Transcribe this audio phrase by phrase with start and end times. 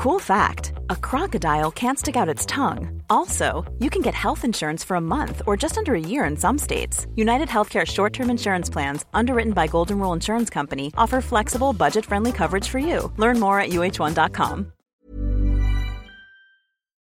[0.00, 3.02] Cool fact a crocodile can't stick out its tongue.
[3.10, 6.38] Also, you can get health insurance for a month or just under a year in
[6.38, 7.06] some states.
[7.16, 12.06] United Healthcare short term insurance plans, underwritten by Golden Rule Insurance Company, offer flexible, budget
[12.06, 13.12] friendly coverage for you.
[13.18, 14.72] Learn more at uh1.com.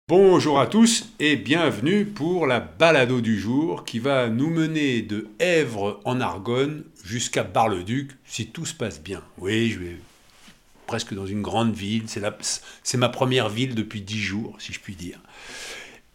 [0.07, 5.27] Bonjour à tous et bienvenue pour la balado du jour qui va nous mener de
[5.39, 9.21] Èvre en Argonne jusqu'à Bar-le-Duc si tout se passe bien.
[9.37, 9.97] Oui, je vais
[10.85, 12.03] presque dans une grande ville.
[12.83, 15.19] C'est ma première ville depuis dix jours, si je puis dire.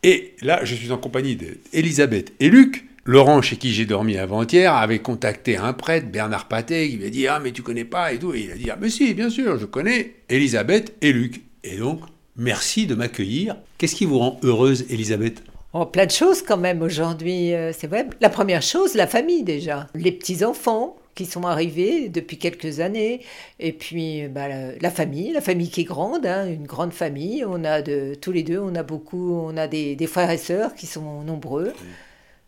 [0.02, 2.87] Et là, je suis en compagnie d'Elisabeth et Luc.
[3.06, 7.11] Laurent, chez qui j'ai dormi avant-hier, avait contacté un prêtre, Bernard Paté, qui lui a
[7.11, 8.12] dit Ah, mais tu connais pas?
[8.12, 8.34] et tout.
[8.34, 11.41] Et il a dit Ah, mais si, bien sûr, je connais Elisabeth et Luc.
[11.64, 12.00] Et donc,
[12.37, 13.56] merci de m'accueillir.
[13.78, 15.42] Qu'est-ce qui vous rend heureuse, Elisabeth?
[15.73, 18.09] Oh, plein de choses quand même aujourd'hui, euh, c'est vrai.
[18.20, 19.87] La première chose, la famille déjà.
[19.95, 23.20] Les petits-enfants, qui sont arrivés depuis quelques années.
[23.59, 27.45] Et puis bah, la, famille, la famille qui est grande, hein, une grande famille.
[27.47, 30.75] On a de tous les deux, on a beaucoup, on a des, frères et sœurs
[30.75, 31.72] qui sont nombreux.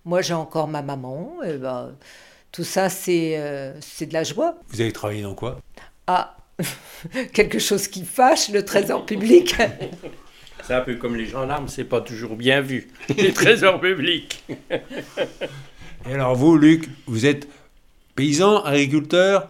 [0.05, 1.37] Moi, j'ai encore ma maman.
[1.45, 1.91] Et bah,
[2.51, 4.57] tout ça, c'est euh, c'est de la joie.
[4.69, 5.59] Vous avez travaillé dans quoi?
[6.07, 6.37] Ah,
[7.33, 9.55] quelque chose qui fâche, le trésor public.
[10.63, 14.45] C'est un peu comme les gendarmes, c'est pas toujours bien vu, les trésors publics.
[16.09, 17.49] Et alors vous, Luc, vous êtes
[18.15, 19.49] Paysan, agriculteur,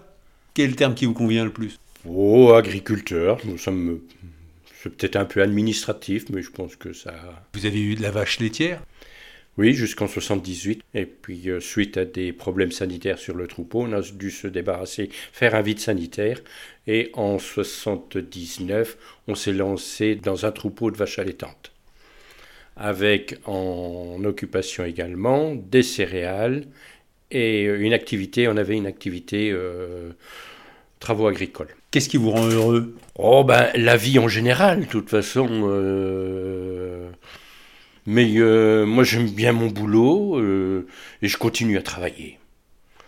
[0.54, 1.78] quel est le terme qui vous convient le plus?
[2.06, 4.00] Oh, agriculteur, nous sommes.
[4.82, 7.14] C'est peut-être un peu administratif, mais je pense que ça.
[7.54, 8.82] Vous avez eu de la vache laitière?
[9.58, 10.82] Oui, jusqu'en 78.
[10.94, 14.46] Et puis, euh, suite à des problèmes sanitaires sur le troupeau, on a dû se
[14.46, 16.40] débarrasser, faire un vide sanitaire.
[16.86, 18.96] Et en 79,
[19.28, 21.72] on s'est lancé dans un troupeau de vaches allaitantes.
[22.76, 26.64] Avec en occupation également des céréales
[27.32, 30.10] et euh, une activité, on avait une activité euh,
[31.00, 31.74] travaux agricoles.
[31.90, 32.94] Qu'est-ce qui vous rend heureux?
[33.16, 35.48] Oh ben la vie en général, de toute façon.
[35.50, 37.10] Euh,
[38.06, 38.26] mais
[38.86, 40.40] moi j'aime bien mon boulot
[41.22, 42.38] et je continue à travailler.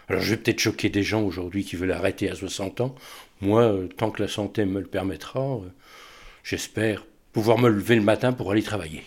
[0.09, 2.95] Alors je vais peut-être choquer des gens aujourd'hui qui veulent arrêter à 60 ans.
[3.41, 5.59] Moi, tant que la santé me le permettra,
[6.43, 9.03] j'espère pouvoir me lever le matin pour aller travailler.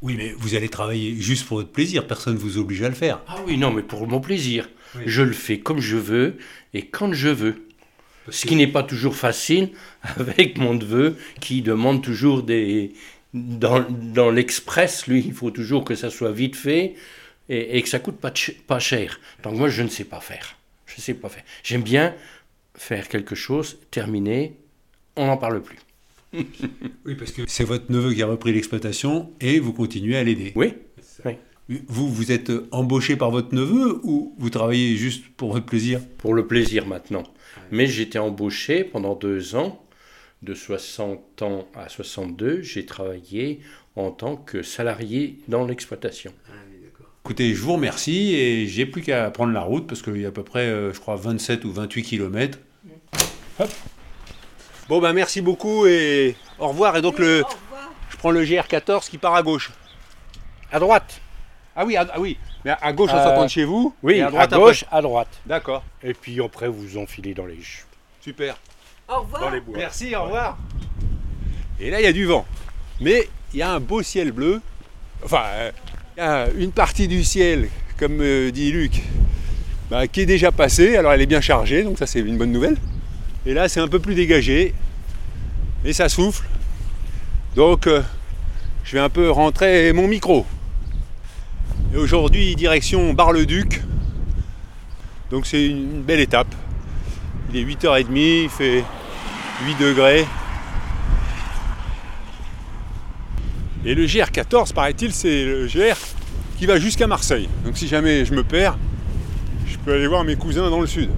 [0.00, 2.94] Oui, mais vous allez travailler juste pour votre plaisir, personne ne vous oblige à le
[2.94, 3.20] faire.
[3.26, 4.68] Ah oui, non, mais pour mon plaisir.
[5.04, 6.38] Je le fais comme je veux
[6.72, 7.66] et quand je veux.
[8.30, 9.70] Ce qui n'est pas toujours facile
[10.18, 12.92] avec mon neveu qui demande toujours des...
[13.34, 16.94] Dans, dans l'express, lui, il faut toujours que ça soit vite fait
[17.48, 18.32] et, que ça coûte pas,
[18.66, 19.20] pas cher.
[19.42, 20.56] Donc moi, je ne sais pas faire.
[20.86, 21.44] Je ne sais pas faire.
[21.62, 22.14] J'aime bien
[22.74, 24.54] faire quelque chose, terminer,
[25.16, 25.78] on n'en parle plus.
[26.32, 30.52] oui, parce que c'est votre neveu qui a repris l'exploitation et vous continuez à l'aider.
[30.54, 30.74] Oui.
[31.86, 36.00] Vous, vous êtes embauché par votre neveu ou vous travaillez juste pour votre plaisir?
[36.16, 37.24] Pour le plaisir maintenant.
[37.70, 39.84] Mais j'étais embauché pendant deux ans.
[40.42, 43.60] De 60 ans à 62, j'ai travaillé
[43.96, 46.32] en tant que salarié dans l'exploitation.
[46.48, 46.52] Ah
[47.24, 50.28] Écoutez, je vous remercie et j'ai plus qu'à prendre la route parce qu'il y a
[50.28, 52.58] à peu près, euh, je crois, 27 ou 28 kilomètres.
[53.58, 53.68] Hop.
[54.88, 56.96] Bon ben merci beaucoup et au revoir.
[56.96, 57.42] Et donc le,
[58.08, 59.70] je prends le GR14 qui part à gauche.
[60.72, 61.20] À droite.
[61.76, 62.38] Ah oui, ah oui.
[62.64, 63.94] Mais à gauche en sortant de chez vous.
[64.02, 65.40] Oui, à, droite, à gauche, à droite.
[65.44, 65.84] D'accord.
[66.02, 67.58] Et puis après vous enfilez dans les.
[68.20, 68.56] Super.
[69.08, 69.42] Au revoir.
[69.42, 69.78] Dans les bois.
[69.78, 70.58] Merci, au revoir.
[71.80, 72.44] Et là il y a du vent,
[73.00, 74.60] mais il y a un beau ciel bleu.
[75.24, 75.70] Enfin, euh,
[76.16, 79.02] il y a une partie du ciel, comme euh, dit Luc,
[79.90, 80.96] bah, qui est déjà passée.
[80.96, 82.76] Alors elle est bien chargée, donc ça c'est une bonne nouvelle.
[83.46, 84.74] Et là, c'est un peu plus dégagé.
[85.82, 86.44] Et ça souffle.
[87.56, 88.02] Donc, euh,
[88.84, 90.44] je vais un peu rentrer mon micro.
[91.94, 93.82] Et aujourd'hui, direction Bar-le-Duc.
[95.30, 96.54] Donc, c'est une belle étape.
[97.50, 98.84] Il est 8h30, il fait
[99.64, 100.26] 8 degrés.
[103.84, 105.96] Et le GR14, paraît-il, c'est le GR
[106.58, 107.48] qui va jusqu'à Marseille.
[107.64, 108.76] Donc si jamais je me perds,
[109.66, 111.10] je peux aller voir mes cousins dans le sud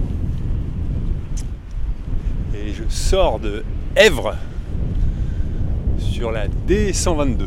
[2.73, 3.65] je sors de
[3.97, 4.37] Èvre
[5.99, 7.47] sur la D122.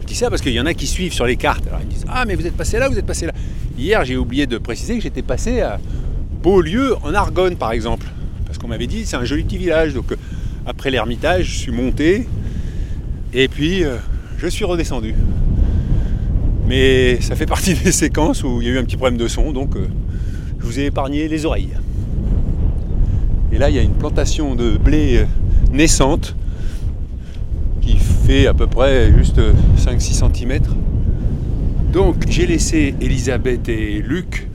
[0.00, 1.66] Je dis ça parce qu'il y en a qui suivent sur les cartes.
[1.66, 3.32] Alors ils disent Ah, mais vous êtes passé là, vous êtes passé là.
[3.76, 5.78] Hier, j'ai oublié de préciser que j'étais passé à
[6.42, 8.06] Beaulieu en Argonne, par exemple.
[8.48, 9.94] Parce qu'on m'avait dit c'est un joli petit village.
[9.94, 10.16] Donc, euh,
[10.66, 12.26] après l'ermitage, je suis monté
[13.32, 13.96] et puis euh,
[14.38, 15.14] je suis redescendu.
[16.66, 19.28] Mais ça fait partie des séquences où il y a eu un petit problème de
[19.28, 19.86] son, donc euh,
[20.58, 21.74] je vous ai épargné les oreilles.
[23.52, 25.24] Et là, il y a une plantation de blé
[25.72, 26.34] naissante
[27.80, 29.40] qui fait à peu près juste
[29.78, 30.60] 5-6 cm.
[31.92, 34.48] Donc j'ai laissé Elisabeth et Luc.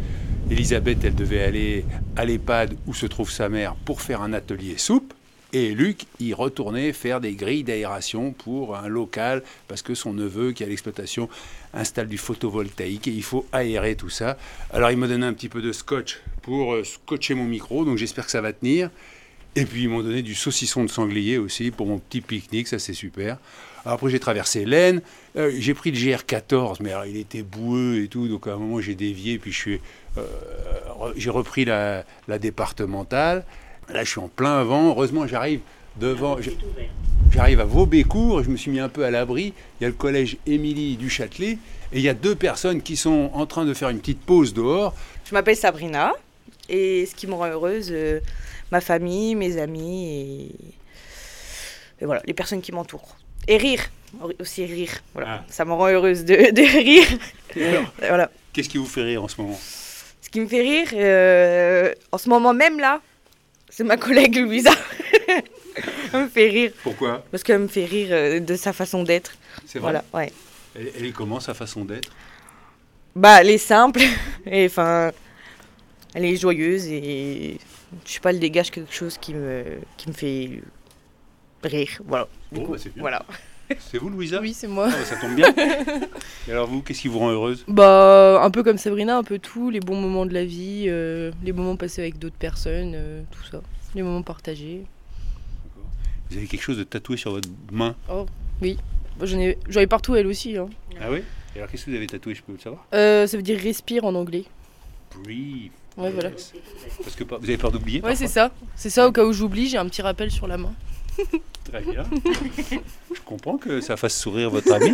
[0.51, 4.77] Elisabeth, elle devait aller à l'EHPAD où se trouve sa mère pour faire un atelier
[4.77, 5.13] soupe.
[5.55, 10.51] Et Luc, il retournait faire des grilles d'aération pour un local parce que son neveu
[10.51, 11.29] qui a l'exploitation
[11.75, 14.37] installe du photovoltaïque et il faut aérer tout ça.
[14.71, 17.97] Alors il m'a donné un petit peu de scotch pour euh, scotcher mon micro, donc
[17.97, 18.89] j'espère que ça va tenir.
[19.55, 22.79] Et puis ils m'ont donné du saucisson de sanglier aussi pour mon petit pique-nique, ça
[22.79, 23.37] c'est super.
[23.85, 25.01] après j'ai traversé l'Aisne,
[25.35, 28.81] euh, j'ai pris le GR14, mais il était boueux et tout, donc à un moment
[28.81, 29.77] j'ai dévié, puis je
[30.17, 30.25] euh,
[31.15, 33.45] j'ai repris la, la départementale.
[33.89, 34.89] Là, je suis en plein vent.
[34.89, 35.59] Heureusement, j'arrive
[35.99, 36.37] devant.
[37.31, 38.43] J'arrive à Vaubécourt.
[38.43, 39.53] Je me suis mis un peu à l'abri.
[39.79, 41.57] Il y a le collège Émilie du Châtelet.
[41.91, 44.53] Et il y a deux personnes qui sont en train de faire une petite pause
[44.53, 44.95] dehors.
[45.25, 46.13] Je m'appelle Sabrina.
[46.69, 48.19] Et ce qui me rend heureuse, euh,
[48.71, 50.51] ma famille, mes amis
[51.99, 53.15] et, voilà, les personnes qui m'entourent.
[53.47, 53.81] Et rire,
[54.39, 54.91] aussi rire.
[55.13, 55.41] Voilà.
[55.41, 55.45] Ah.
[55.47, 56.33] Ça me rend heureuse de,
[56.77, 57.07] rire.
[57.99, 58.29] voilà.
[58.51, 59.59] Qu'est-ce qui vous fait rire en ce moment?
[60.21, 63.01] Ce qui me fait rire, euh, en ce moment même là,
[63.69, 64.71] c'est ma collègue Louisa.
[66.13, 66.71] elle me fait rire.
[66.83, 67.23] Pourquoi?
[67.31, 69.33] Parce qu'elle me fait rire euh, de sa façon d'être.
[69.65, 69.91] C'est vrai?
[69.91, 70.31] Voilà, ouais.
[70.75, 72.11] Elle, est comment sa façon d'être?
[73.15, 74.01] Bah, elle est simple
[74.45, 75.11] et enfin,
[76.13, 77.57] elle est joyeuse et
[78.05, 79.63] je sais pas, elle dégage quelque chose qui me
[79.97, 80.61] qui me fait
[81.63, 82.01] rire.
[82.05, 82.27] Voilà.
[82.51, 83.01] Bon, bah, c'est bien.
[83.01, 83.25] Voilà.
[83.79, 84.41] C'est vous, Louisa?
[84.41, 84.87] Oui, c'est moi.
[84.89, 85.47] Ah, bah, ça tombe bien.
[86.47, 87.63] Et alors vous, qu'est-ce qui vous rend heureuse?
[87.67, 91.31] Bah, un peu comme Sabrina, un peu tout, les bons moments de la vie, euh,
[91.43, 93.61] les moments passés avec d'autres personnes, euh, tout ça,
[93.95, 94.83] les moments partagés.
[96.29, 97.95] Vous avez quelque chose de tatoué sur votre main?
[98.11, 98.25] Oh,
[98.61, 98.77] oui.
[99.21, 100.57] J'en ai, j'en ai partout, elle aussi.
[100.57, 100.67] Hein.
[100.99, 101.23] Ah oui?
[101.55, 102.85] Et alors qu'est-ce que vous avez tatoué, je peux le savoir?
[102.93, 104.43] Euh, Ça veut dire respire en anglais.
[105.23, 105.71] Breathe.
[105.97, 106.29] Ouais, voilà.
[107.03, 108.51] Parce que vous avez peur d'oublier Ouais, c'est ça.
[108.75, 110.73] C'est ça, au cas où j'oublie, j'ai un petit rappel sur la main.
[111.65, 112.03] Très bien.
[113.13, 114.93] Je comprends que ça fasse sourire votre ami.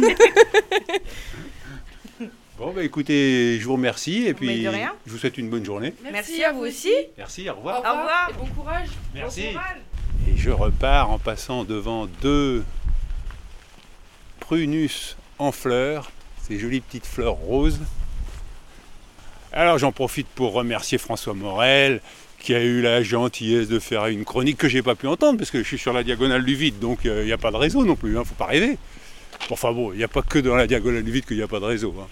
[2.57, 5.93] Bon, bah écoutez, je vous remercie et puis je vous souhaite une bonne journée.
[6.11, 6.91] Merci, à vous aussi.
[7.17, 7.77] Merci, au revoir.
[7.77, 8.29] Au revoir.
[8.29, 8.89] Et bon courage.
[9.15, 9.45] Merci.
[10.27, 12.65] Et je repars en passant devant deux
[14.41, 16.11] prunus en fleurs,
[16.41, 17.79] ces jolies petites fleurs roses.
[19.51, 22.01] Alors j'en profite pour remercier François Morel,
[22.37, 25.49] qui a eu la gentillesse de faire une chronique que j'ai pas pu entendre parce
[25.49, 27.57] que je suis sur la diagonale du vide, donc il euh, n'y a pas de
[27.57, 28.77] réseau non plus, ne hein, faut pas rêver.
[29.49, 31.47] Enfin bon, il n'y a pas que dans la diagonale du vide qu'il n'y a
[31.47, 31.95] pas de réseau.
[31.99, 32.07] Hein.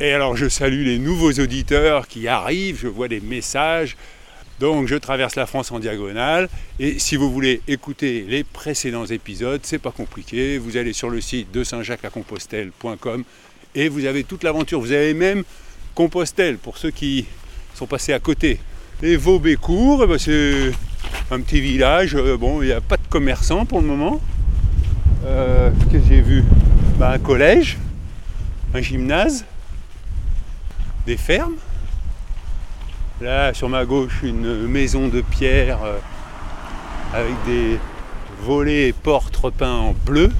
[0.00, 3.96] Et alors je salue les nouveaux auditeurs qui arrivent, je vois des messages.
[4.58, 6.48] Donc je traverse la France en diagonale
[6.78, 11.20] et si vous voulez écouter les précédents épisodes, c'est pas compliqué, vous allez sur le
[11.20, 13.24] site de saint-jacques-à-compostelle.com
[13.74, 14.80] et vous avez toute l'aventure.
[14.80, 15.44] Vous avez même
[15.94, 17.26] Compostelle pour ceux qui
[17.74, 18.60] sont passés à côté
[19.02, 20.70] et Vaubécourt, eh ben, c'est
[21.32, 22.14] un petit village.
[22.14, 24.20] Euh, bon, il n'y a pas de commerçants pour le moment.
[25.24, 26.44] Euh, que j'ai vu?
[26.98, 27.78] Ben, Un collège,
[28.74, 29.44] un gymnase,
[31.04, 31.56] des fermes.
[33.20, 35.98] Là, sur ma gauche, une maison de pierre euh,
[37.12, 37.78] avec des
[38.40, 40.30] volets et portes repeints en bleu.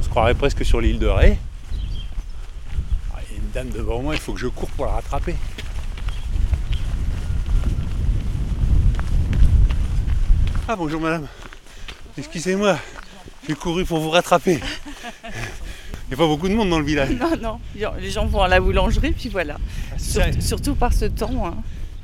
[0.00, 1.38] On se croirait presque sur l'île de Ré.
[3.14, 4.92] Ah, il y a une dame devant moi, il faut que je cours pour la
[4.92, 5.36] rattraper.
[10.66, 11.28] Ah bonjour madame.
[12.18, 12.76] Excusez-moi,
[13.46, 14.58] j'ai couru pour vous rattraper.
[15.24, 17.10] Il n'y a pas beaucoup de monde dans le village.
[17.10, 17.60] Non, non.
[18.00, 19.56] Les gens vont à la boulangerie, puis voilà.
[19.92, 21.46] Ah, surtout par ce temps.
[21.46, 21.54] Hein.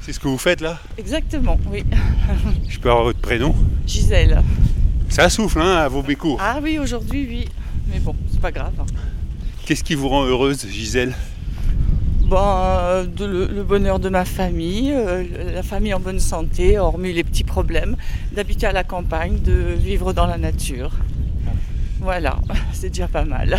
[0.01, 1.85] C'est ce que vous faites là Exactement, oui.
[2.69, 3.55] Je peux avoir votre prénom
[3.87, 4.43] Gisèle.
[5.09, 6.39] Ça souffle hein, à vos bécours.
[6.41, 7.49] Ah oui, aujourd'hui, oui.
[7.89, 8.73] Mais bon, c'est pas grave.
[8.79, 8.87] Hein.
[9.67, 11.15] Qu'est-ce qui vous rend heureuse, Gisèle?
[12.39, 17.45] Euh, le, bonheur de ma famille, euh, la famille en bonne santé, hormis les petits
[17.45, 17.97] problèmes,
[18.33, 20.93] d'habiter à la campagne, de vivre dans la nature.
[22.01, 22.39] Voilà,
[22.73, 23.59] c'est déjà pas mal.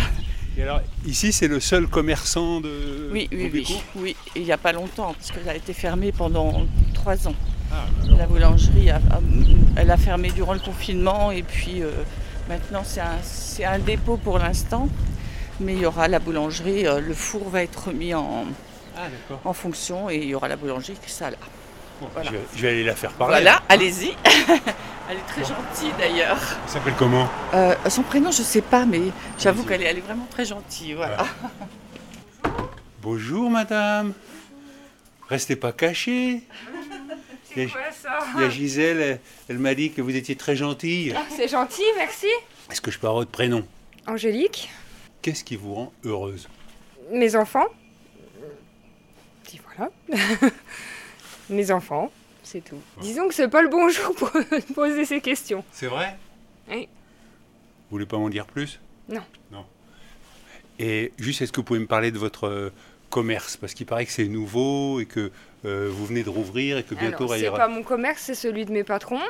[0.56, 3.10] Et alors, ici, c'est le seul commerçant de.
[3.10, 3.82] Oui, oui, oui.
[3.96, 7.34] Oui, il n'y a pas longtemps, parce qu'elle a été fermée pendant trois ans.
[7.72, 7.86] Ah,
[8.18, 9.00] la boulangerie, a,
[9.76, 11.90] elle a fermé durant le confinement, et puis euh,
[12.48, 14.88] maintenant, c'est un, un, dépôt pour l'instant
[15.60, 18.46] mais il y aura la boulangerie, euh, le four va être remis en,
[18.96, 19.02] ah,
[19.44, 21.36] en fonction et il y aura la boulangerie qui ça là.
[22.22, 23.34] je, vais, aller la faire parler.
[23.34, 24.14] Voilà, allez-y.
[25.10, 26.38] Elle est très gentille d'ailleurs.
[26.64, 29.00] Elle s'appelle comment euh, Son prénom, je ne sais pas, mais
[29.38, 30.94] j'avoue qu'elle est, elle est vraiment très gentille.
[30.94, 31.26] Voilà.
[33.02, 34.12] Bonjour madame.
[35.28, 36.42] Restez pas cachée.
[37.54, 41.12] C'est quoi ça Il y a Gisèle, elle, m'a dit que vous étiez très gentille.
[41.16, 42.28] Ah, c'est gentil, merci.
[42.70, 43.66] Est-ce que je peux avoir votre prénom?
[44.06, 44.70] Angélique.
[45.22, 46.48] Qu'est-ce qui vous rend heureuse?
[47.12, 47.66] Mes enfants.
[49.54, 49.90] Et voilà.
[51.50, 52.10] Mes enfants,
[52.42, 52.80] c'est tout.
[53.00, 54.30] Disons que c'est pas le bon jour pour
[54.74, 55.64] poser ces questions.
[55.72, 56.16] C'est vrai?
[56.68, 56.88] Oui.
[57.90, 58.80] Vous voulez pas m'en dire plus?
[59.08, 59.22] Non.
[59.50, 59.64] Non.
[60.78, 62.72] Et juste, est-ce que vous pouvez me parler de votre euh,
[63.10, 63.56] commerce?
[63.56, 65.30] Parce qu'il paraît que c'est nouveau et que
[65.64, 67.30] euh, vous venez de rouvrir et que bientôt...
[67.30, 69.20] Alors, c'est pas mon commerce, c'est celui de mes patrons.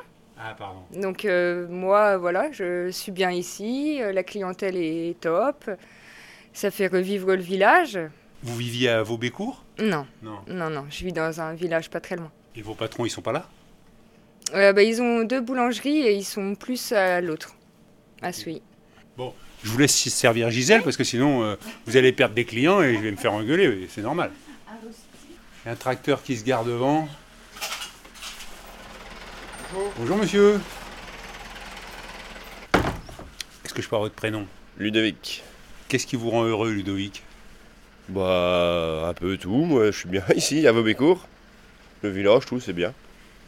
[0.44, 0.80] Ah, pardon.
[1.00, 5.70] Donc euh, moi, voilà, je suis bien ici, euh, la clientèle est top,
[6.52, 7.98] ça fait revivre le village.
[8.42, 10.38] Vous viviez à Vaubécourt Non, Non.
[10.48, 12.30] non, non, je vis dans un village pas très loin.
[12.56, 13.46] Et vos patrons, ils sont pas là?
[14.54, 17.54] Euh, bah, ils ont deux boulangeries et ils sont plus à l'autre,
[18.20, 18.62] à Souilly.
[19.64, 21.54] Je vous laisse servir Gisèle parce que sinon euh,
[21.86, 24.32] vous allez perdre des clients et je vais me faire engueuler, c'est normal.
[25.64, 27.06] Un tracteur qui se gare devant.
[29.98, 30.60] Bonjour monsieur.
[33.64, 34.46] Est-ce que je peux avoir votre prénom?
[34.78, 35.42] Ludovic.
[35.88, 37.22] Qu'est-ce qui vous rend heureux Ludovic?
[38.08, 39.50] Bah, un peu tout.
[39.50, 41.26] Moi, je suis bien ici, à Vaubécourt.
[42.02, 42.92] Le village, tout, c'est bien.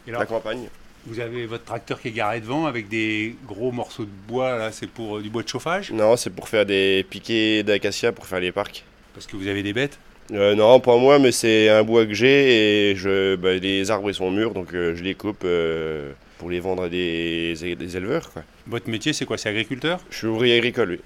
[0.07, 0.69] Et La campagne.
[1.07, 4.71] vous avez votre tracteur qui est garé devant avec des gros morceaux de bois, là
[4.73, 5.91] c'est pour euh, du bois de chauffage?
[5.93, 8.85] Non, c'est pour faire des piquets d'acacia pour faire les parcs.
[9.15, 9.99] Parce que vous avez des bêtes?
[10.33, 14.09] Euh, non, pas moi, mais c'est un bois que j'ai et je, bah, les arbres
[14.11, 17.97] ils sont mûrs, donc euh, je les coupe euh, pour les vendre à des, des
[17.97, 18.33] éleveurs.
[18.33, 18.43] Quoi.
[18.67, 19.37] Votre métier c'est quoi?
[19.37, 20.01] C'est agriculteur?
[20.11, 21.01] Je suis ouvrier agricole, oui.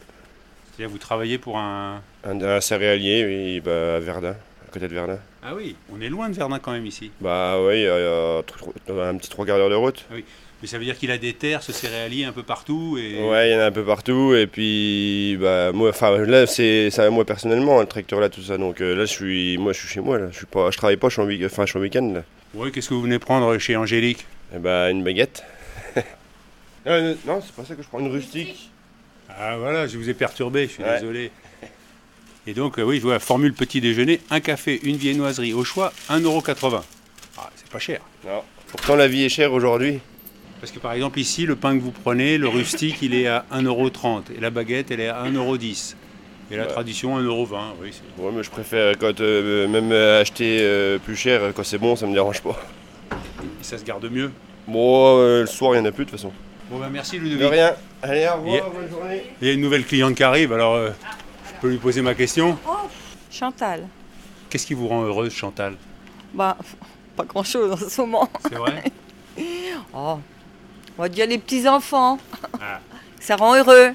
[0.70, 2.00] C'est-à-dire vous travaillez pour un...
[2.22, 4.36] Un, un céréalier, oui, bah, à Verdun,
[4.68, 5.18] à côté de Verdun.
[5.42, 7.10] Ah oui, on est loin de Verdun quand même ici.
[7.20, 10.06] Bah oui, un petit trois quarts d'heure de route.
[10.60, 13.22] Mais ça veut dire qu'il a des terres, ce céréalier un peu partout et...
[13.22, 14.34] Ouais, il y en a un peu partout.
[14.34, 18.58] Et puis, bah, moi, enfin, là, c'est ça, moi personnellement, le tracteur là, tout ça.
[18.58, 20.18] Donc euh, là, je suis, moi, je suis chez moi.
[20.18, 20.28] Là.
[20.32, 22.12] Je suis pas, je travaille pas, je suis en, week- enfin, je suis en week-end.
[22.12, 22.22] Là.
[22.54, 24.26] Ouais, qu'est-ce que vous venez prendre chez Angélique?
[24.54, 25.44] Et bah, une baguette.
[26.86, 28.70] Euh, non, c'est pas ça que je prends, une rustique.
[29.28, 31.00] Ah voilà, je vous ai perturbé, je suis Ouais.
[31.00, 31.30] désolé.
[32.46, 35.64] Et donc, euh, oui, je vois la formule petit déjeuner, un café, une viennoiserie au
[35.64, 36.80] choix, 1,80€.
[37.36, 38.00] Ah, c'est pas cher.
[38.24, 38.42] Non.
[38.68, 39.98] Pourtant, la vie est chère aujourd'hui.
[40.60, 43.44] Parce que par exemple, ici, le pain que vous prenez, le rustique, il est à
[43.52, 44.32] 1,30€.
[44.36, 45.94] Et la baguette, elle est à 1,10€.
[46.50, 46.68] Et la Ouais.
[46.68, 47.74] tradition, 1,20€.
[47.80, 51.94] Oui, Ouais, mais je préfère quand euh, même acheter euh, plus cher quand c'est bon,
[51.94, 52.56] ça me dérange pas.
[53.60, 54.30] et ça se garde mieux.
[54.66, 56.32] Bon, euh, le soir, il y en a plus de toute façon.
[56.70, 57.50] Bon, ben merci De Ludovic.
[57.50, 57.74] rien.
[58.02, 59.22] Allez, au revoir, bonne journée.
[59.40, 60.90] Il y a une nouvelle cliente qui arrive, alors euh,
[61.48, 62.58] je peux lui poser ma question?
[63.30, 63.86] Chantal.
[64.50, 65.74] Qu'est-ce qui vous rend heureuse, Chantal?
[66.34, 66.56] Bah,
[67.16, 68.28] pas grand-chose en ce moment.
[68.48, 68.82] C'est vrai?
[69.94, 70.18] Oh,
[70.98, 72.18] on va dire les petits-enfants.
[72.60, 72.80] Ah.
[73.20, 73.92] Ça rend heureux.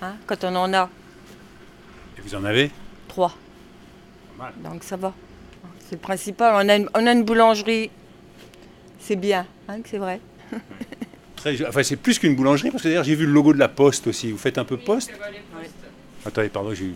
[0.00, 0.88] Hein, quand on en a
[2.18, 2.70] Et vous en avez?
[3.08, 3.34] Trois.
[4.38, 4.52] Pas mal.
[4.72, 5.12] Donc ça va.
[5.80, 6.52] C'est le principal.
[6.54, 7.90] On a une, on a une boulangerie.
[8.98, 10.20] C'est bien, hein, c'est vrai.
[11.36, 13.68] Très- Enfin, c'est plus qu'une boulangerie, parce que d'ailleurs, j'ai vu le logo de la
[13.68, 14.30] poste aussi.
[14.30, 15.10] Vous faites un peu poste
[16.24, 16.94] Attendez, pardon, j'ai eu.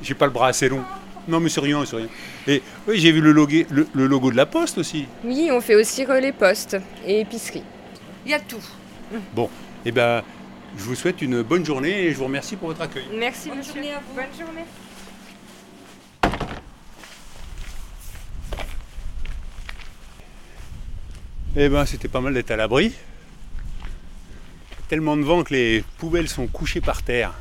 [0.00, 0.84] J'ai pas le bras assez long.
[1.28, 2.08] Non, mais c'est rien, c'est rien.
[2.46, 5.06] Et oui, j'ai vu le logo, le, le logo de la poste aussi.
[5.24, 7.64] Oui, on fait aussi relais poste et épicerie.
[8.24, 8.62] Il y a tout.
[9.84, 10.22] Eh ben,
[10.76, 13.04] je vous souhaite une bonne journée et je vous remercie pour votre accueil.
[13.16, 13.74] Merci, Bonne monsieur.
[13.74, 14.14] journée à vous.
[14.14, 14.64] Bonne journée.
[21.56, 22.92] Eh ben, c'était pas mal d'être à l'abri.
[24.88, 27.32] Tellement de vent que les poubelles sont couchées par terre.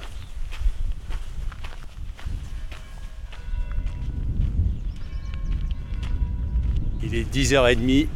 [7.16, 8.08] Il est 10h30 et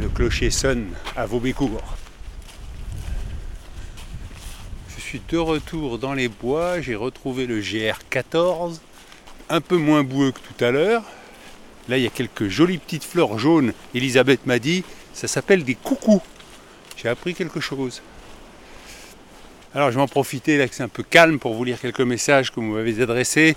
[0.00, 1.98] le clocher sonne à Vaubécourt.
[4.96, 8.78] Je suis de retour dans les bois, j'ai retrouvé le GR14,
[9.50, 11.02] un peu moins boueux que tout à l'heure.
[11.90, 13.74] Là, il y a quelques jolies petites fleurs jaunes.
[13.94, 16.22] Elisabeth m'a dit, ça s'appelle des coucous.
[16.96, 18.00] J'ai appris quelque chose.
[19.74, 22.00] Alors, je vais en profiter là que c'est un peu calme pour vous lire quelques
[22.00, 23.54] messages que vous m'avez adressés.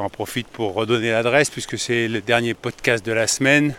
[0.00, 3.74] Je en profite pour redonner l'adresse puisque c'est le dernier podcast de la semaine.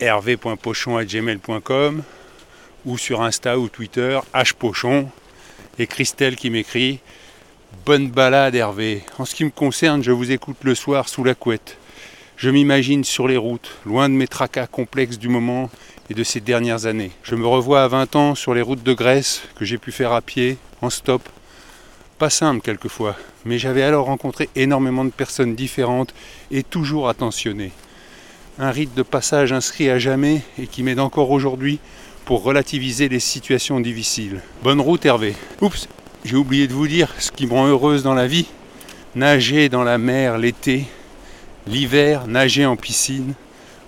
[0.00, 2.02] hervé.pochon.gmail.com
[2.86, 5.10] ou sur Insta ou Twitter, hpochon.
[5.78, 7.00] Et Christelle qui m'écrit
[7.84, 9.02] Bonne balade Hervé.
[9.18, 11.76] En ce qui me concerne, je vous écoute le soir sous la couette.
[12.38, 15.68] Je m'imagine sur les routes, loin de mes tracas complexes du moment
[16.08, 17.10] et de ces dernières années.
[17.24, 20.12] Je me revois à 20 ans sur les routes de Grèce que j'ai pu faire
[20.12, 21.28] à pied, en stop.
[22.20, 26.12] Pas simple quelquefois, mais j'avais alors rencontré énormément de personnes différentes
[26.50, 27.72] et toujours attentionnées.
[28.58, 31.78] Un rite de passage inscrit à jamais et qui m'aide encore aujourd'hui
[32.26, 34.42] pour relativiser les situations difficiles.
[34.62, 35.34] Bonne route Hervé.
[35.62, 35.88] Oups,
[36.26, 38.48] j'ai oublié de vous dire ce qui me rend heureuse dans la vie.
[39.14, 40.84] Nager dans la mer l'été,
[41.66, 43.32] l'hiver nager en piscine,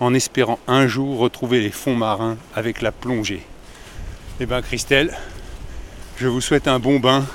[0.00, 3.42] en espérant un jour retrouver les fonds marins avec la plongée.
[4.40, 5.18] Eh bien Christelle,
[6.16, 7.26] je vous souhaite un bon bain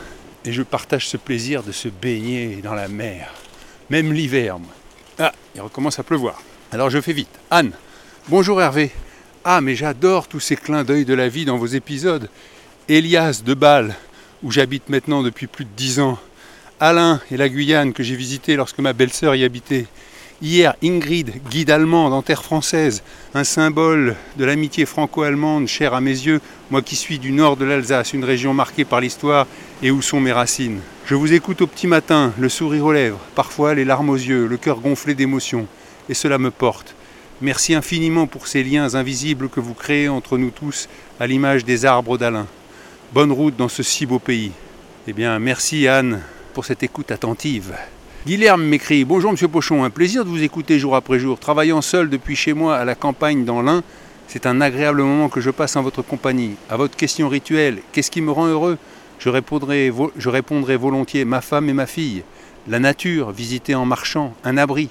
[0.47, 3.33] et je partage ce plaisir de se baigner dans la mer,
[3.89, 4.57] même l'hiver.
[5.19, 6.41] Ah, il recommence à pleuvoir.
[6.71, 7.27] Alors je fais vite.
[7.51, 7.73] Anne,
[8.29, 8.91] bonjour Hervé.
[9.43, 12.29] Ah, mais j'adore tous ces clins d'œil de la vie dans vos épisodes.
[12.87, 13.95] Elias de Bâle,
[14.41, 16.17] où j'habite maintenant depuis plus de dix ans.
[16.79, 19.85] Alain et la Guyane que j'ai visité lorsque ma belle-sœur y habitait.
[20.39, 23.01] Hier, Ingrid, guide allemande en terre française,
[23.33, 27.65] un symbole de l'amitié franco-allemande chère à mes yeux, moi qui suis du nord de
[27.65, 29.47] l'Alsace, une région marquée par l'histoire
[29.81, 30.79] et où sont mes racines.
[31.07, 34.45] Je vous écoute au petit matin, le sourire aux lèvres, parfois les larmes aux yeux,
[34.45, 35.65] le cœur gonflé d'émotion,
[36.07, 36.93] et cela me porte.
[37.41, 40.87] Merci infiniment pour ces liens invisibles que vous créez entre nous tous
[41.19, 42.45] à l'image des arbres d'Alain.
[43.11, 44.51] Bonne route dans ce si beau pays.
[45.07, 46.21] Eh bien, merci Anne
[46.53, 47.73] pour cette écoute attentive.
[48.27, 51.39] Guilherme m'écrit Bonjour Monsieur Pochon, un plaisir de vous écouter jour après jour.
[51.39, 53.83] Travaillant seul depuis chez moi à la campagne dans l'Ain,
[54.27, 56.55] c'est un agréable moment que je passe en votre compagnie.
[56.69, 58.77] À votre question rituelle, qu'est-ce qui me rend heureux?
[59.17, 59.91] Je répondrai,
[60.75, 62.23] volontiers ma femme et ma fille,
[62.67, 64.89] la nature, visiter en marchant, un abri,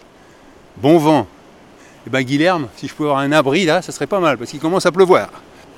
[0.78, 1.26] bon vent.
[2.06, 4.50] Eh bien Guilherme, si je pouvais avoir un abri là, ça serait pas mal parce
[4.50, 5.28] qu'il commence à pleuvoir.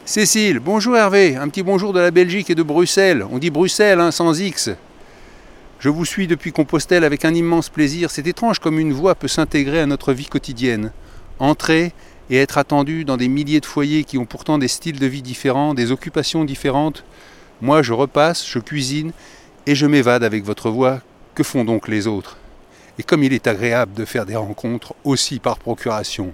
[0.04, 3.26] Cécile, bonjour Hervé, un petit bonjour de la Belgique et de Bruxelles.
[3.32, 4.70] On dit Bruxelles hein, sans X.
[5.80, 8.10] Je vous suis depuis Compostelle avec un immense plaisir.
[8.10, 10.90] C'est étrange comme une voix peut s'intégrer à notre vie quotidienne.
[11.38, 11.92] Entrer
[12.30, 15.22] et être attendu dans des milliers de foyers qui ont pourtant des styles de vie
[15.22, 17.04] différents, des occupations différentes.
[17.60, 19.12] Moi, je repasse, je cuisine
[19.66, 21.00] et je m'évade avec votre voix.
[21.36, 22.38] Que font donc les autres?
[22.98, 26.32] Et comme il est agréable de faire des rencontres aussi par procuration.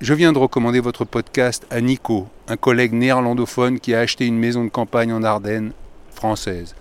[0.00, 4.38] Je viens de recommander votre podcast à Nico, un collègue néerlandophone qui a acheté une
[4.38, 5.72] maison de campagne en Ardennes
[6.14, 6.76] française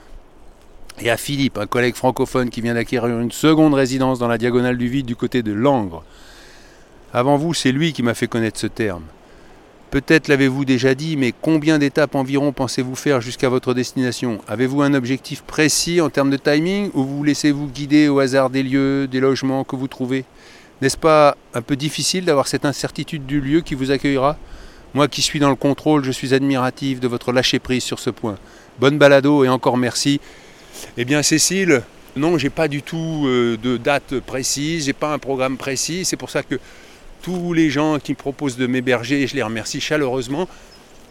[1.01, 4.77] et à Philippe, un collègue francophone qui vient d'acquérir une seconde résidence dans la diagonale
[4.77, 6.03] du vide du côté de Langres.
[7.13, 9.03] Avant vous, c'est lui qui m'a fait connaître ce terme.
[9.91, 14.39] Peut-être l'avez-vous déjà dit, mais combien d'étapes environ pensez-vous faire jusqu'à votre destination?
[14.47, 18.63] Avez-vous un objectif précis en termes de timing ou vous laissez-vous guider au hasard des
[18.63, 20.25] lieux, des logements que vous trouvez?
[20.81, 24.37] N'est-ce pas un peu difficile d'avoir cette incertitude du lieu qui vous accueillera?
[24.95, 28.37] Moi qui suis dans le contrôle, je suis admiratif de votre lâcher-prise sur ce point.
[28.79, 30.19] Bonne balado et encore merci.
[30.97, 31.81] Eh bien Cécile,
[32.15, 36.05] non, j'ai pas du tout euh, de date précise, j'ai pas un programme précis.
[36.05, 36.59] C'est pour ça que
[37.23, 40.47] tous les gens qui me proposent de m'héberger, je les remercie chaleureusement.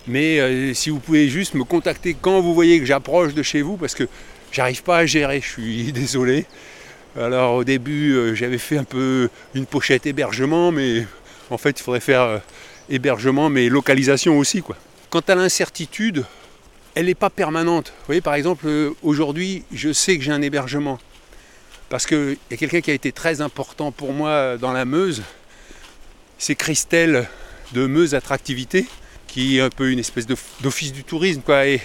[0.07, 3.63] Mais euh, si vous pouvez juste me contacter quand vous voyez que j'approche de chez
[3.63, 4.05] vous, parce que
[4.53, 6.47] j'arrive pas à gérer, je suis désolé.
[7.19, 11.05] Alors au début, euh, j'avais fait un peu une pochette hébergement, mais
[11.51, 12.41] en fait, il faudrait faire
[12.89, 14.63] hébergement, mais localisation aussi.
[14.63, 14.77] Quoi.
[15.11, 16.25] Quant à l'incertitude,
[16.95, 17.89] elle n'est pas permanente.
[18.01, 20.99] Vous voyez, par exemple, euh, aujourd'hui, je sais que j'ai un hébergement.
[21.89, 25.23] Parce qu'il y a quelqu'un qui a été très important pour moi dans la Meuse.
[26.39, 27.29] C'est Christelle
[27.73, 28.87] de Meuse Attractivité,
[29.27, 31.81] qui est un peu une espèce d'office du tourisme, quoi, et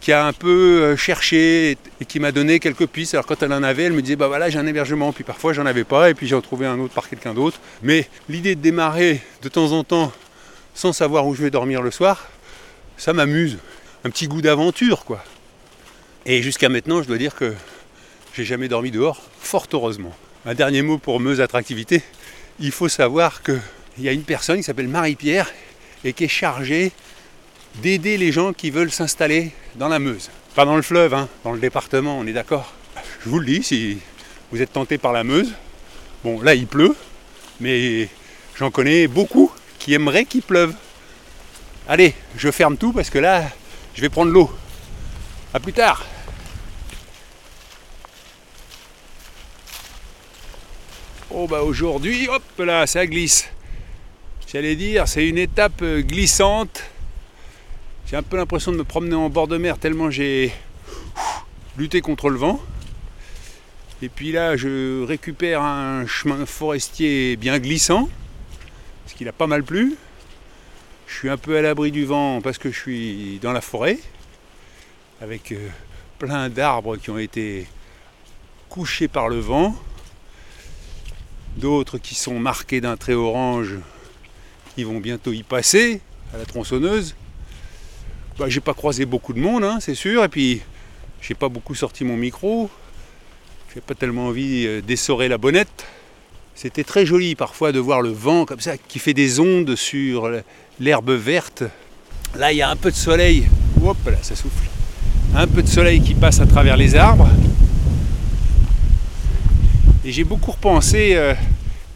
[0.00, 3.14] qui a un peu euh, cherché et qui m'a donné quelques pistes.
[3.14, 5.14] Alors quand elle en avait, elle me disait, bah voilà, j'ai un hébergement.
[5.14, 7.58] Puis parfois, j'en avais pas, et puis j'en trouvais un autre par quelqu'un d'autre.
[7.82, 10.12] Mais l'idée de démarrer de temps en temps
[10.74, 12.28] sans savoir où je vais dormir le soir,
[12.98, 13.56] ça m'amuse
[14.04, 15.24] un petit goût d'aventure, quoi.
[16.26, 17.54] Et jusqu'à maintenant, je dois dire que
[18.34, 20.14] j'ai jamais dormi dehors, fort heureusement.
[20.44, 22.02] Un dernier mot pour Meuse Attractivité.
[22.60, 23.60] Il faut savoir qu'il
[23.98, 25.50] y a une personne qui s'appelle Marie-Pierre
[26.04, 26.92] et qui est chargée
[27.76, 30.30] d'aider les gens qui veulent s'installer dans la Meuse.
[30.54, 32.74] Pas dans le fleuve, hein, dans le département, on est d'accord.
[33.24, 33.98] Je vous le dis, si
[34.52, 35.52] vous êtes tenté par la Meuse,
[36.22, 36.94] bon là il pleut,
[37.58, 38.08] mais
[38.56, 40.74] j'en connais beaucoup qui aimeraient qu'il pleuve.
[41.88, 43.44] Allez, je ferme tout parce que là,
[43.94, 44.50] je vais prendre l'eau.
[45.52, 46.04] A plus tard.
[51.30, 53.48] Oh bah aujourd'hui, hop là, ça glisse.
[54.46, 56.84] J'allais dire, c'est une étape euh, glissante.
[58.06, 60.52] J'ai un peu l'impression de me promener en bord de mer tellement j'ai
[61.76, 62.62] lutté contre le vent.
[64.02, 68.08] Et puis là, je récupère un chemin forestier bien glissant,
[69.04, 69.96] parce qu'il a pas mal plu.
[71.06, 73.98] Je suis un peu à l'abri du vent parce que je suis dans la forêt,
[75.20, 75.68] avec euh,
[76.18, 77.66] plein d'arbres qui ont été
[78.68, 79.76] couchés par le vent,
[81.56, 83.76] d'autres qui sont marqués d'un trait orange
[84.74, 86.00] qui vont bientôt y passer
[86.32, 87.14] à la tronçonneuse.
[88.38, 90.62] Bah, j'ai pas croisé beaucoup de monde, hein, c'est sûr, et puis
[91.20, 92.68] j'ai pas beaucoup sorti mon micro.
[93.74, 95.86] J'ai pas tellement envie euh, d'essorer la bonnette.
[96.54, 100.30] C'était très joli parfois de voir le vent comme ça qui fait des ondes sur
[100.80, 101.64] l'herbe verte.
[102.36, 103.48] Là, il y a un peu de soleil.
[103.84, 104.68] Hop là, ça souffle.
[105.34, 107.28] Un peu de soleil qui passe à travers les arbres.
[110.04, 111.34] Et j'ai beaucoup repensé euh,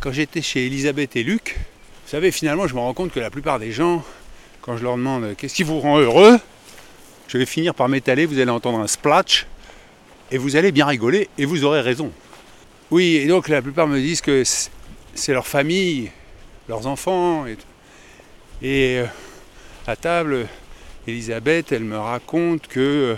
[0.00, 1.56] quand j'étais chez Elisabeth et Luc.
[2.04, 4.02] Vous savez, finalement, je me rends compte que la plupart des gens,
[4.62, 6.38] quand je leur demande euh, qu'est-ce qui vous rend heureux,
[7.26, 9.46] je vais finir par m'étaler, vous allez entendre un splash,
[10.30, 12.10] et vous allez bien rigoler, et vous aurez raison.
[12.90, 14.42] Oui, et donc la plupart me disent que
[15.14, 16.10] c'est leur famille,
[16.68, 17.46] leurs enfants.
[17.46, 17.58] Et,
[18.60, 19.06] et euh,
[19.86, 20.48] à table,
[21.06, 23.14] Elisabeth, elle me raconte que euh,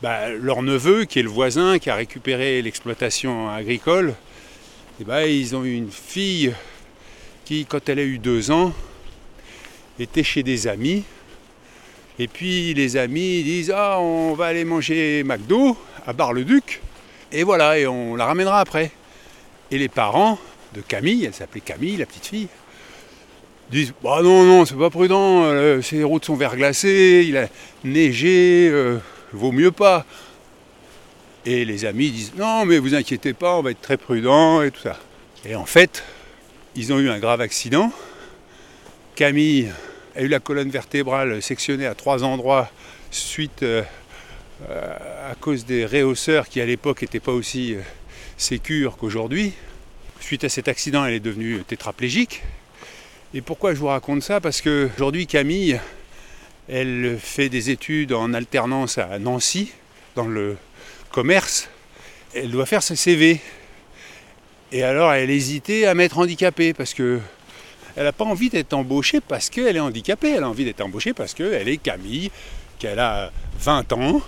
[0.00, 4.14] bah, leur neveu, qui est le voisin, qui a récupéré l'exploitation agricole,
[4.98, 6.54] Et ben, ils ont eu une fille
[7.44, 8.72] qui, quand elle a eu deux ans,
[9.98, 11.04] était chez des amis.
[12.18, 16.80] Et puis les amis disent Ah, on va aller manger McDo à Bar-le-Duc.
[17.32, 18.92] Et voilà, et on la ramènera après.
[19.70, 20.38] Et les parents
[20.74, 22.48] de Camille, elle s'appelait Camille, la petite fille,
[23.70, 27.48] disent Bah non, non, c'est pas prudent, euh, ces routes sont verglacées, il a
[27.84, 28.98] neigé, euh,
[29.32, 30.04] vaut mieux pas.
[31.46, 34.70] Et les amis disent Non, mais vous inquiétez pas, on va être très prudent et
[34.70, 34.98] tout ça.
[35.44, 36.04] Et en fait,
[36.76, 37.92] ils ont eu un grave accident.
[39.14, 39.70] Camille
[40.16, 42.70] a eu la colonne vertébrale sectionnée à trois endroits
[43.10, 43.82] suite euh,
[44.68, 47.76] à cause des réhausseurs qui à l'époque n'étaient pas aussi
[48.36, 49.52] sécures qu'aujourd'hui.
[50.20, 52.42] Suite à cet accident, elle est devenue tétraplégique.
[53.32, 54.40] Et pourquoi je vous raconte ça?
[54.40, 55.78] Parce qu'aujourd'hui, Camille,
[56.68, 59.70] elle fait des études en alternance à Nancy,
[60.16, 60.56] dans le
[61.12, 61.68] commerce.
[62.34, 63.40] Elle doit faire ses CV.
[64.72, 67.20] Et alors, elle hésitait à mettre handicapée parce que
[67.94, 70.30] elle n'a pas envie d'être embauchée parce qu'elle est handicapée.
[70.30, 72.32] Elle a envie d'être embauchée parce qu'elle est Camille,
[72.80, 74.22] qu'elle a 20 ans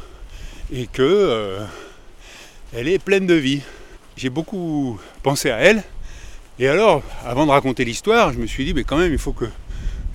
[0.72, 1.58] et que euh,
[2.72, 3.62] elle est pleine de vie.
[4.16, 5.82] J'ai beaucoup pensé à elle.
[6.58, 9.32] Et alors, avant de raconter l'histoire, je me suis dit, mais quand même, il faut
[9.32, 9.46] que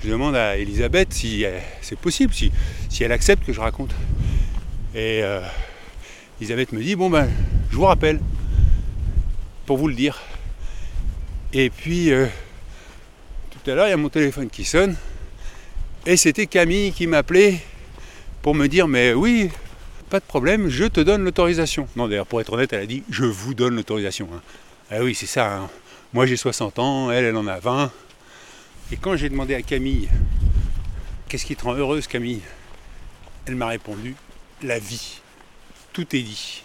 [0.03, 1.43] je demande à Elisabeth si
[1.81, 2.51] c'est possible, si,
[2.89, 3.91] si, elle accepte que je raconte.
[4.93, 5.41] Et euh,
[6.39, 7.27] Elisabeth me dit, bon ben,
[7.71, 8.19] je vous rappelle,
[9.65, 10.21] pour vous le dire.
[11.53, 12.27] Et puis, euh,
[13.49, 14.95] tout à l'heure, il y a mon téléphone qui sonne,
[16.05, 17.59] et c'était Camille qui m'appelait
[18.43, 19.49] pour me dire, mais oui,
[20.11, 21.87] pas de problème, je te donne l'autorisation.
[21.95, 24.29] Non, d'ailleurs, pour être honnête, elle a dit, je vous donne l'autorisation.
[24.33, 24.41] Hein.
[24.91, 25.57] Ah oui, c'est ça.
[25.57, 25.69] Hein.
[26.13, 27.91] Moi j'ai 60 ans, elle, elle en a 20.
[28.91, 30.07] Et quand j'ai demandé à Camille,
[31.27, 32.41] qu'est-ce qui te rend heureuse Camille?
[33.45, 34.15] Elle m'a répondu,
[34.61, 35.19] la vie.
[35.91, 36.63] Tout est dit.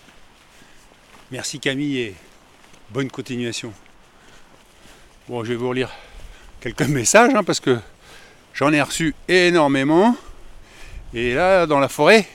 [1.33, 2.14] Merci Camille et
[2.90, 3.72] bonne continuation.
[5.28, 5.90] Bon, je vais vous relire
[6.61, 7.78] quelques messages hein, parce que
[8.55, 10.16] j'en ai reçu énormément.
[11.14, 12.28] Et là, dans la forêt,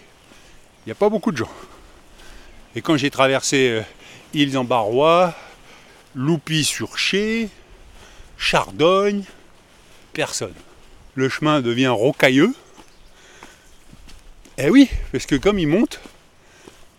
[0.85, 1.51] il n'y a pas beaucoup de gens.
[2.75, 3.81] Et quand j'ai traversé euh,
[4.33, 5.33] îles en Barrois,
[6.17, 7.49] Loupy-sur-Ché,
[8.39, 9.23] Chardogne,
[10.13, 10.55] personne.
[11.13, 12.55] Le chemin devient rocailleux.
[14.57, 16.01] Eh oui, parce que comme il monte,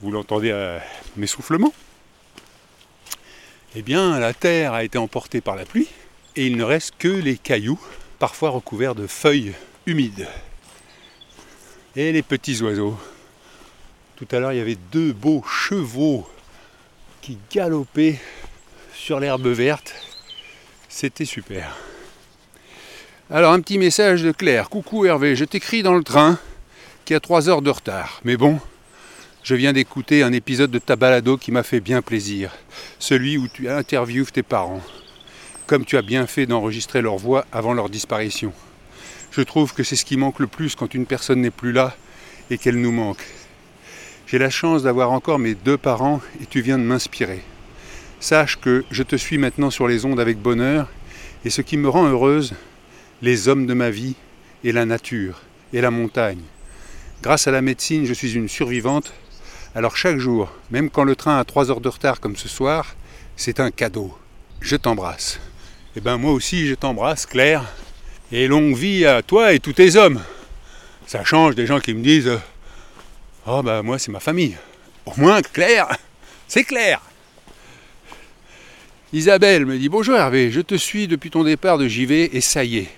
[0.03, 0.81] vous l'entendez à
[1.17, 1.75] mes soufflements,
[3.75, 5.89] eh bien la terre a été emportée par la pluie
[6.37, 7.81] et il ne reste que les cailloux,
[8.21, 9.55] parfois recouverts de feuilles
[9.87, 10.29] humides.
[11.97, 12.97] Et les petits oiseaux.
[14.15, 16.29] Tout à l'heure, il y avait deux beaux chevaux
[17.21, 18.21] qui galopaient
[19.17, 19.95] l'herbe verte.
[20.89, 21.77] C'était super.
[23.31, 24.69] Alors un petit message de Claire.
[24.69, 26.39] Coucou Hervé, je t'écris dans le train
[27.05, 28.21] qui a 3 heures de retard.
[28.25, 28.61] Mais bon,
[29.43, 32.53] je viens d'écouter un épisode de ta balado qui m'a fait bien plaisir.
[32.99, 34.83] Celui où tu interviewes tes parents.
[35.67, 38.53] Comme tu as bien fait d'enregistrer leur voix avant leur disparition.
[39.31, 41.97] Je trouve que c'est ce qui manque le plus quand une personne n'est plus là
[42.51, 43.25] et qu'elle nous manque.
[44.27, 47.43] J'ai la chance d'avoir encore mes deux parents et tu viens de m'inspirer.
[48.21, 50.89] Sache que je te suis maintenant sur les ondes avec bonheur,
[51.45, 52.55] et ce qui me rend heureuse,
[53.23, 54.17] les hommes de ma vie,
[54.65, 56.43] et la nature, et la montagne.
[57.23, 59.13] Grâce à la médecine, je suis une survivante,
[59.75, 62.97] alors chaque jour, même quand le train a trois heures de retard comme ce soir,
[63.37, 64.17] c'est un cadeau.
[64.61, 65.39] Je t'embrasse.
[65.95, 67.65] Eh bien moi aussi je t'embrasse, Claire,
[68.33, 70.21] et longue vie à toi et tous tes hommes.
[71.07, 72.39] Ça change des gens qui me disent
[73.47, 74.57] Oh ben moi c'est ma famille.
[75.07, 75.89] Au moins Claire,
[76.49, 77.01] c'est clair.
[79.15, 82.63] Isabelle me dit Bonjour Hervé, je te suis depuis ton départ de JV et ça
[82.63, 82.89] y est.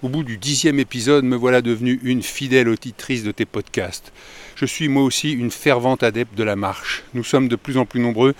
[0.00, 4.12] Au bout du dixième épisode, me voilà devenue une fidèle auditrice de tes podcasts.
[4.54, 7.02] Je suis moi aussi une fervente adepte de la marche.
[7.14, 8.36] Nous sommes de plus en plus nombreux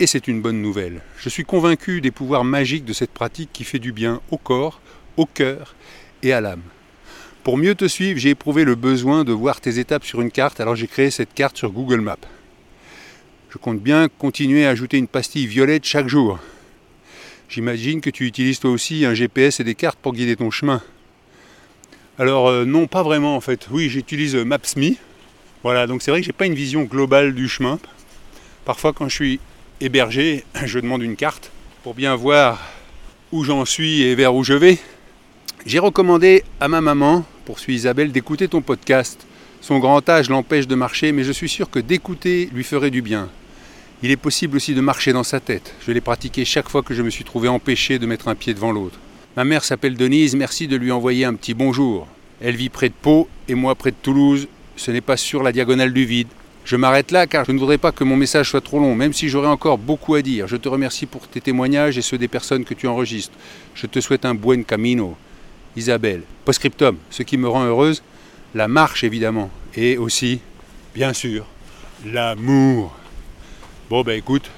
[0.00, 1.02] et c'est une bonne nouvelle.
[1.18, 4.80] Je suis convaincu des pouvoirs magiques de cette pratique qui fait du bien au corps,
[5.18, 5.74] au cœur
[6.22, 6.62] et à l'âme.
[7.44, 10.58] Pour mieux te suivre, j'ai éprouvé le besoin de voir tes étapes sur une carte,
[10.58, 12.16] alors j'ai créé cette carte sur Google Maps.
[13.50, 16.38] Je compte bien continuer à ajouter une pastille violette chaque jour.
[17.52, 20.80] J'imagine que tu utilises toi aussi un GPS et des cartes pour guider ton chemin.
[22.18, 23.68] Alors euh, non, pas vraiment en fait.
[23.70, 24.92] Oui, j'utilise euh, Maps.me.
[25.62, 27.78] Voilà, donc c'est vrai que j'ai pas une vision globale du chemin.
[28.64, 29.40] Parfois quand je suis
[29.82, 32.58] hébergé, je demande une carte pour bien voir
[33.32, 34.78] où j'en suis et vers où je vais.
[35.66, 39.26] J'ai recommandé à ma maman, poursuit Isabelle, d'écouter ton podcast.
[39.60, 43.02] Son grand âge l'empêche de marcher, mais je suis sûr que d'écouter lui ferait du
[43.02, 43.28] bien.
[44.04, 45.74] Il est possible aussi de marcher dans sa tête.
[45.86, 48.52] Je l'ai pratiqué chaque fois que je me suis trouvé empêché de mettre un pied
[48.52, 48.98] devant l'autre.
[49.36, 52.08] Ma mère s'appelle Denise, merci de lui envoyer un petit bonjour.
[52.40, 54.48] Elle vit près de Pau et moi près de Toulouse.
[54.74, 56.26] Ce n'est pas sur la diagonale du vide.
[56.64, 59.12] Je m'arrête là car je ne voudrais pas que mon message soit trop long, même
[59.12, 60.48] si j'aurais encore beaucoup à dire.
[60.48, 63.36] Je te remercie pour tes témoignages et ceux des personnes que tu enregistres.
[63.76, 65.16] Je te souhaite un buen camino.
[65.76, 66.22] Isabelle.
[66.44, 68.02] Postscriptum, ce qui me rend heureuse,
[68.54, 70.40] la marche évidemment, et aussi,
[70.94, 71.46] bien sûr,
[72.04, 72.94] l'amour.
[73.92, 74.50] Bon ben écoute,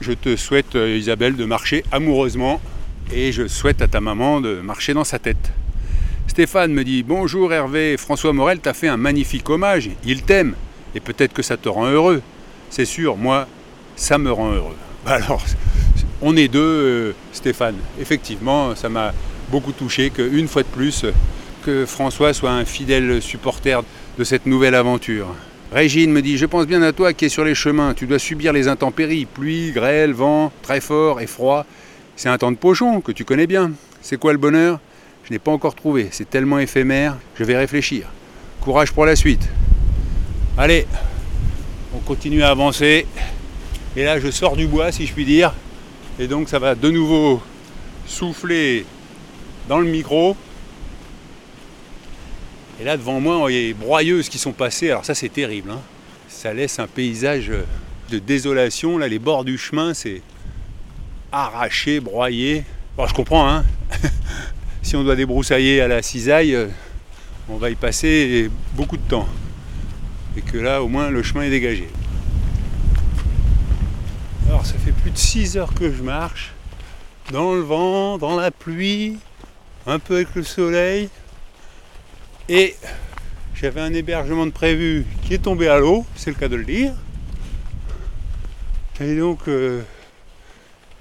[0.00, 2.58] je te souhaite euh, Isabelle de marcher amoureusement
[3.12, 5.52] et je souhaite à ta maman de marcher dans sa tête.
[6.26, 10.54] Stéphane me dit Bonjour Hervé, François Morel t'a fait un magnifique hommage, il t'aime,
[10.94, 12.22] et peut-être que ça te rend heureux.
[12.70, 13.46] C'est sûr, moi,
[13.94, 14.76] ça me rend heureux.
[15.04, 15.44] Bah alors,
[16.22, 17.76] on est deux, euh, Stéphane.
[18.00, 19.12] Effectivement, ça m'a
[19.50, 21.04] beaucoup touché qu'une fois de plus,
[21.62, 23.82] que François soit un fidèle supporter
[24.18, 25.26] de cette nouvelle aventure.
[25.72, 27.94] Régine me dit Je pense bien à toi qui es sur les chemins.
[27.94, 31.64] Tu dois subir les intempéries pluie, grêle, vent, très fort et froid.
[32.16, 33.70] C'est un temps de pochon que tu connais bien.
[34.02, 34.80] C'est quoi le bonheur?
[35.24, 36.08] Je n'ai pas encore trouvé.
[36.10, 37.16] C'est tellement éphémère.
[37.36, 38.08] Je vais réfléchir.
[38.60, 39.48] Courage pour la suite.
[40.58, 40.86] Allez,
[41.94, 43.06] on continue à avancer.
[43.96, 45.54] Et là, je sors du bois, si je puis dire.
[46.18, 47.40] Et donc, ça va de nouveau
[48.06, 48.84] souffler
[49.68, 50.36] dans le micro.
[52.80, 54.90] Et là, devant moi, il y a les broyeuses qui sont passées.
[54.90, 55.70] Alors ça, c'est terrible.
[55.70, 55.80] hein.
[56.28, 57.52] Ça laisse un paysage
[58.10, 58.96] de désolation.
[58.96, 60.22] Là, les bords du chemin, c'est
[61.30, 62.64] arraché, broyé.
[62.96, 63.64] Bon, je comprends, hein.
[64.82, 66.68] si on doit débroussailler à la cisaille, euh,
[67.50, 69.28] on va y passer beaucoup de temps.
[70.38, 71.86] Et que là, au moins, le chemin est dégagé.
[74.48, 76.52] Alors, ça fait plus de 6 heures que je marche.
[77.30, 79.18] Dans le vent, dans la pluie,
[79.86, 81.10] un peu avec le soleil.
[82.52, 82.74] Et
[83.54, 86.64] j'avais un hébergement de prévu qui est tombé à l'eau, c'est le cas de le
[86.64, 86.92] dire.
[89.00, 89.82] Et donc, euh,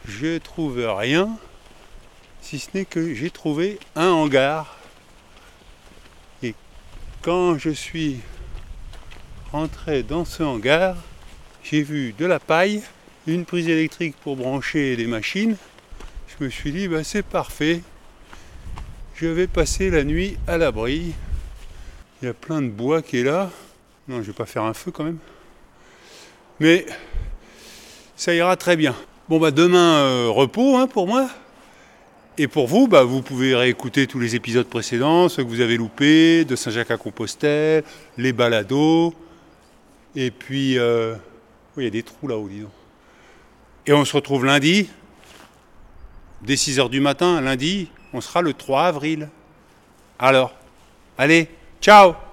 [0.07, 1.27] je trouve rien,
[2.43, 4.77] si ce n'est que j'ai trouvé un hangar.
[6.43, 6.53] Et
[7.23, 8.19] quand je suis
[9.51, 10.97] rentré dans ce hangar,
[11.63, 12.83] j'ai vu de la paille,
[13.25, 15.57] une prise électrique pour brancher des machines.
[16.27, 17.81] Je me suis dit, bah, c'est parfait.
[19.15, 21.15] Je vais passer la nuit à l'abri.
[22.21, 23.49] Il y a plein de bois qui est là.
[24.07, 25.19] Non, je vais pas faire un feu quand même.
[26.59, 26.85] Mais
[28.17, 28.93] ça ira très bien.
[29.29, 31.29] Bon bah demain euh, repos hein, pour moi.
[32.37, 35.75] Et pour vous, bah, vous pouvez réécouter tous les épisodes précédents, ceux que vous avez
[35.75, 37.83] loupés, de Saint-Jacques-à-Compostelle,
[38.17, 39.13] les balados.
[40.15, 41.15] Et puis, euh,
[41.75, 42.71] il y a des trous là-haut, disons.
[43.85, 44.89] Et on se retrouve lundi,
[46.41, 49.27] dès 6h du matin, lundi, on sera le 3 avril.
[50.17, 50.53] Alors,
[51.17, 52.28] allez, Tchau!